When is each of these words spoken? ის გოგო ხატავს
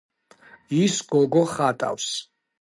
ის 0.77 0.95
გოგო 1.11 1.45
ხატავს 1.53 2.09